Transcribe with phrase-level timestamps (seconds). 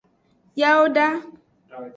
[0.61, 1.05] Yawoda.